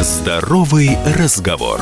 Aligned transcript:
Здоровый 0.00 0.96
разговор. 1.16 1.80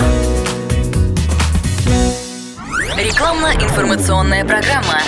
Рекламно-информационная 2.97 4.43
программа. 4.43 5.03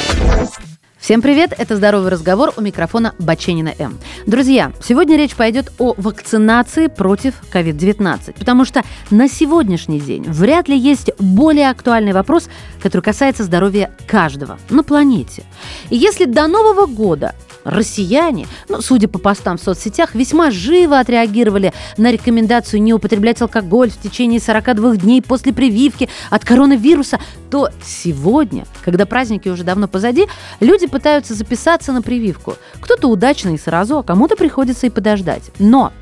Всем 0.99 1.23
привет, 1.23 1.55
это 1.57 1.77
«Здоровый 1.77 2.11
разговор» 2.11 2.53
у 2.59 2.61
микрофона 2.61 3.15
Баченина 3.19 3.73
М. 3.79 3.99
Друзья, 4.27 4.73
сегодня 4.83 5.17
речь 5.17 5.35
пойдет 5.35 5.73
о 5.79 5.95
вакцинации 5.97 6.89
против 6.89 7.33
COVID-19, 7.51 8.35
потому 8.39 8.67
что 8.67 8.83
на 9.11 9.27
сегодняшний 9.27 10.01
день 10.01 10.25
вряд 10.25 10.69
ли 10.69 10.77
есть 10.77 11.11
более 11.19 11.71
актуальный 11.71 12.13
вопрос, 12.13 12.51
который 12.83 13.01
касается 13.01 13.45
здоровья 13.45 13.91
каждого 14.07 14.59
на 14.69 14.85
планете. 14.85 15.45
И 15.89 15.97
если 15.97 16.27
до 16.27 16.47
Нового 16.47 16.85
года 16.85 17.35
россияне, 17.69 18.47
ну, 18.69 18.81
судя 18.81 19.09
по 19.09 19.19
постам 19.19 19.59
в 19.59 19.63
соцсетях, 19.63 20.15
весьма 20.15 20.51
живо 20.51 20.99
отреагировали 20.99 21.73
на 21.97 22.11
рекомендацию 22.11 22.83
не 22.83 22.95
употреблять 22.95 23.41
алкоголь 23.43 23.91
в 23.91 24.01
течение 24.01 24.41
42 24.41 24.97
дней 24.97 25.23
после 25.23 25.53
прививки 25.53 26.09
от 26.31 26.45
коронавируса, 26.45 27.19
то 27.51 27.71
сегодня, 27.83 28.67
когда 28.85 29.07
праздники 29.07 29.49
уже 29.49 29.65
давно 29.65 29.89
позади, 29.89 30.27
люди 30.61 30.87
пытаются 30.87 31.35
записаться 31.35 31.93
на 31.93 32.03
прививку. 32.03 32.57
Кто-то 32.81 33.09
удачно 33.09 33.51
и 33.51 33.59
сразу, 33.59 33.99
а 33.99 34.03
кому-то 34.03 34.37
приходится 34.37 34.87
и 34.87 34.91
подождать. 34.91 35.51
Но 35.59 35.93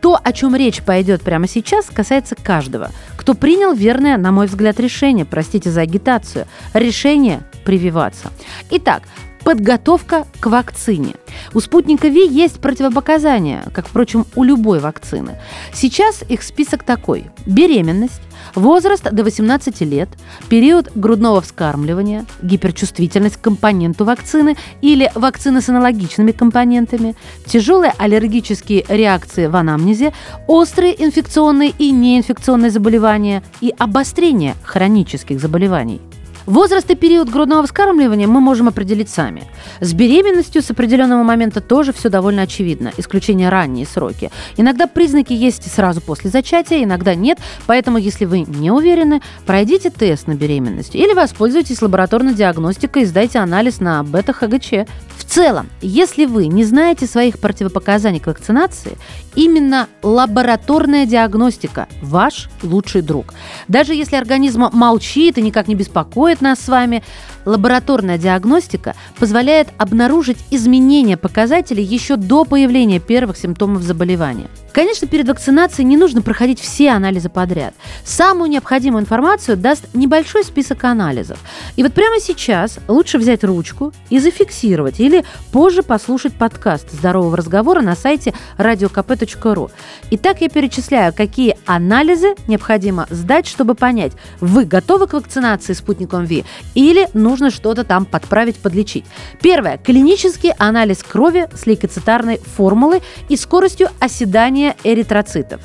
то, 0.00 0.18
о 0.22 0.32
чем 0.32 0.56
речь 0.56 0.82
пойдет 0.82 1.22
прямо 1.22 1.46
сейчас, 1.46 1.86
касается 1.86 2.34
каждого, 2.34 2.90
кто 3.16 3.34
принял 3.34 3.72
верное, 3.72 4.16
на 4.16 4.32
мой 4.32 4.46
взгляд, 4.46 4.80
решение, 4.80 5.24
простите 5.24 5.70
за 5.70 5.82
агитацию, 5.82 6.46
решение 6.74 7.42
прививаться. 7.64 8.30
Итак, 8.70 9.04
Подготовка 9.44 10.24
к 10.38 10.46
вакцине. 10.46 11.14
У 11.52 11.60
спутника 11.60 12.08
Ви 12.08 12.26
есть 12.26 12.60
противопоказания, 12.60 13.64
как, 13.74 13.88
впрочем, 13.88 14.24
у 14.36 14.44
любой 14.44 14.78
вакцины. 14.78 15.40
Сейчас 15.72 16.22
их 16.28 16.42
список 16.44 16.84
такой. 16.84 17.26
Беременность, 17.44 18.20
возраст 18.54 19.02
до 19.02 19.24
18 19.24 19.80
лет, 19.80 20.08
период 20.48 20.92
грудного 20.94 21.40
вскармливания, 21.40 22.24
гиперчувствительность 22.40 23.36
к 23.36 23.40
компоненту 23.40 24.04
вакцины 24.04 24.56
или 24.80 25.10
вакцины 25.14 25.60
с 25.60 25.68
аналогичными 25.68 26.30
компонентами, 26.30 27.16
тяжелые 27.46 27.94
аллергические 27.98 28.84
реакции 28.88 29.48
в 29.48 29.56
анамнезе, 29.56 30.12
острые 30.46 31.04
инфекционные 31.04 31.70
и 31.70 31.90
неинфекционные 31.90 32.70
заболевания 32.70 33.42
и 33.60 33.74
обострение 33.76 34.54
хронических 34.62 35.40
заболеваний. 35.40 36.00
Возраст 36.46 36.90
и 36.90 36.96
период 36.96 37.28
грудного 37.28 37.64
вскармливания 37.64 38.26
мы 38.26 38.40
можем 38.40 38.68
определить 38.68 39.08
сами. 39.08 39.44
С 39.80 39.92
беременностью 39.94 40.60
с 40.60 40.70
определенного 40.70 41.22
момента 41.22 41.60
тоже 41.60 41.92
все 41.92 42.08
довольно 42.08 42.42
очевидно, 42.42 42.92
исключение 42.96 43.48
ранние 43.48 43.86
сроки. 43.86 44.30
Иногда 44.56 44.86
признаки 44.86 45.32
есть 45.32 45.70
сразу 45.72 46.00
после 46.00 46.30
зачатия, 46.30 46.82
иногда 46.82 47.14
нет, 47.14 47.38
поэтому 47.66 47.98
если 47.98 48.24
вы 48.24 48.40
не 48.40 48.70
уверены, 48.70 49.22
пройдите 49.46 49.90
тест 49.90 50.26
на 50.26 50.34
беременность 50.34 50.96
или 50.96 51.12
воспользуйтесь 51.12 51.80
лабораторной 51.80 52.34
диагностикой 52.34 53.02
и 53.02 53.06
сдайте 53.06 53.38
анализ 53.38 53.80
на 53.80 54.02
бета-ХГЧ. 54.02 54.88
В 55.16 55.24
целом, 55.24 55.68
если 55.80 56.26
вы 56.26 56.46
не 56.46 56.64
знаете 56.64 57.06
своих 57.06 57.38
противопоказаний 57.38 58.20
к 58.20 58.26
вакцинации, 58.26 58.98
именно 59.34 59.88
лабораторная 60.02 61.06
диагностика– 61.06 61.88
ваш 62.02 62.50
лучший 62.62 63.02
друг. 63.02 63.34
Даже 63.68 63.94
если 63.94 64.16
организм 64.16 64.68
молчит 64.72 65.38
и 65.38 65.42
никак 65.42 65.68
не 65.68 65.74
беспокоит 65.74 66.40
нас 66.40 66.60
с 66.60 66.68
вами, 66.68 67.02
лабораторная 67.44 68.18
диагностика 68.18 68.94
позволяет 69.18 69.68
обнаружить 69.78 70.38
изменения 70.50 71.16
показателей 71.16 71.84
еще 71.84 72.16
до 72.16 72.44
появления 72.44 73.00
первых 73.00 73.36
симптомов 73.36 73.82
заболевания– 73.82 74.48
Конечно, 74.72 75.06
перед 75.06 75.28
вакцинацией 75.28 75.86
не 75.86 75.96
нужно 75.96 76.22
проходить 76.22 76.58
все 76.58 76.90
анализы 76.90 77.28
подряд. 77.28 77.74
Самую 78.04 78.50
необходимую 78.50 79.02
информацию 79.02 79.56
даст 79.56 79.86
небольшой 79.94 80.44
список 80.44 80.84
анализов. 80.84 81.38
И 81.76 81.82
вот 81.82 81.92
прямо 81.92 82.18
сейчас 82.20 82.78
лучше 82.88 83.18
взять 83.18 83.44
ручку 83.44 83.92
и 84.08 84.18
зафиксировать 84.18 84.98
или 84.98 85.24
позже 85.52 85.82
послушать 85.82 86.32
подкаст 86.32 86.90
здорового 86.90 87.36
разговора 87.36 87.82
на 87.82 87.94
сайте 87.94 88.32
radiokp.ru. 88.56 89.70
Итак, 90.12 90.40
я 90.40 90.48
перечисляю, 90.48 91.12
какие 91.12 91.58
анализы 91.66 92.34
необходимо 92.48 93.06
сдать, 93.10 93.46
чтобы 93.46 93.74
понять, 93.74 94.12
вы 94.40 94.64
готовы 94.64 95.06
к 95.06 95.12
вакцинации 95.12 95.74
спутником 95.74 96.24
ВИ 96.24 96.44
или 96.74 97.08
нужно 97.12 97.31
что-то 97.50 97.84
там 97.84 98.04
подправить, 98.04 98.58
подлечить. 98.58 99.04
Первое. 99.40 99.78
Клинический 99.78 100.52
анализ 100.58 101.02
крови 101.02 101.48
с 101.54 101.66
лейкоцитарной 101.66 102.38
формулой 102.38 103.02
и 103.28 103.36
скоростью 103.36 103.88
оседания 104.00 104.76
эритроцитов. 104.84 105.60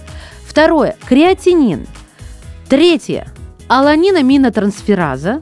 Второе– 0.45 0.95
креатинин. 1.07 1.87
Третье– 2.69 3.27
аланинаминотрансфераза. 3.67 5.41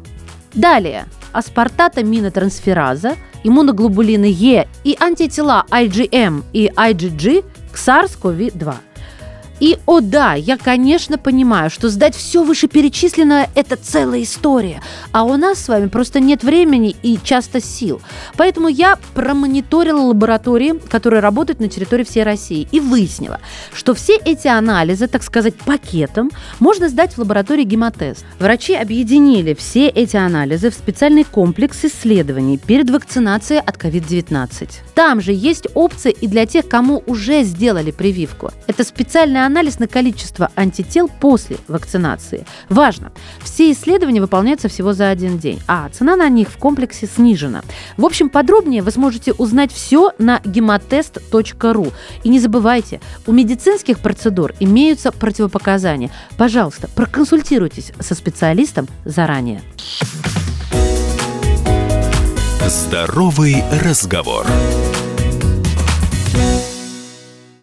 Далее– 0.54 1.06
аспартатаминотрансфераза, 1.32 3.16
иммуноглобулины 3.44 4.26
Е 4.26 4.68
и 4.84 4.98
антитела 5.00 5.66
IgM 5.70 6.44
и 6.54 6.72
IgG 6.76 7.44
к 7.72 7.76
SARS-CoV-2. 7.76 8.74
И, 9.60 9.78
о 9.86 10.02
да, 10.02 10.34
я, 10.34 10.58
конечно, 10.58 11.18
понимаю, 11.18 11.70
что 11.70 11.90
сдать 11.90 12.16
все 12.16 12.44
вышеперечисленное– 12.44 13.50
это 13.56 13.78
целая 13.78 14.24
история, 14.24 14.82
а 15.12 15.24
у 15.24 15.38
нас 15.38 15.60
с 15.60 15.68
вами 15.70 15.88
просто 15.88 16.20
нет 16.20 16.44
времени 16.44 16.96
и 17.04 17.18
часто 17.24 17.62
сил. 17.62 18.02
Поэтому 18.36 18.68
я 18.68 18.98
промониторила 19.14 20.02
лаборатории, 20.02 20.80
которые 20.90 21.22
работают 21.22 21.60
на 21.60 21.70
территории 21.70 22.04
всей 22.04 22.24
России, 22.24 22.68
и 22.72 22.80
выяснила, 22.80 23.40
что 23.74 23.94
все 23.94 24.18
эти 24.18 24.48
анализы, 24.48 25.08
так 25.08 25.24
сказать, 25.24 25.56
пакетом, 25.56 26.32
можно 26.60 26.90
сдать 26.90 27.14
в 27.14 27.20
лаборатории 27.20 27.64
гемотест. 27.64 28.26
Врачи 28.40 28.76
объединили 28.76 29.54
все 29.54 29.88
эти 29.88 30.18
анализы 30.18 30.70
в 30.70 30.74
специальный 30.74 31.24
комплекс 31.24 31.86
исследований 31.86 32.58
перед 32.58 32.90
вакцинацией 32.90 33.62
от 33.62 33.78
COVID-19. 33.78 34.70
Там 34.94 35.22
же 35.22 35.32
есть 35.32 35.68
опции 35.76 36.12
и 36.12 36.28
для 36.28 36.46
тех, 36.46 36.68
кому 36.68 37.04
уже 37.06 37.44
сделали 37.44 37.92
прививку. 37.92 38.52
Это 38.68 38.84
специальная 38.84 39.45
анализ 39.46 39.80
на 39.80 39.88
количество 39.88 40.52
антител 40.56 41.08
после 41.08 41.58
вакцинации. 41.68 42.46
Важно, 42.70 43.12
все 43.42 43.72
исследования 43.72 44.22
выполняются 44.22 44.68
всего 44.68 44.94
за 44.94 45.10
один 45.10 45.38
день, 45.38 45.62
а 45.68 45.90
цена 45.90 46.16
на 46.16 46.30
них 46.30 46.50
в 46.50 46.58
комплексе 46.58 47.08
снижена. 47.08 47.62
В 47.98 48.06
общем, 48.06 48.30
подробнее 48.30 48.82
вы 48.82 48.92
сможете 48.92 49.34
узнать 49.34 49.72
все 49.72 50.12
на 50.18 50.42
гемотест.ру. 50.44 51.88
И 52.24 52.30
не 52.30 52.40
забывайте, 52.40 53.02
у 53.26 53.32
медицинских 53.32 54.00
процедур 54.00 54.54
имеются 54.60 55.12
противопоказания. 55.12 56.12
Пожалуйста, 56.38 56.90
проконсультируйтесь 56.96 57.92
со 58.00 58.16
специалистом 58.16 58.88
заранее. 59.06 59.62
Здоровый 62.68 63.64
разговор. 63.84 64.46